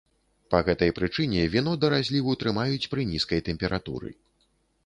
Па 0.53 0.61
гэтай 0.69 0.93
прычыне 0.99 1.43
віно 1.55 1.75
да 1.83 1.91
разліву 1.95 2.35
трымаюць 2.45 2.89
пры 2.95 3.07
нізкай 3.13 3.45
тэмпературы. 3.51 4.11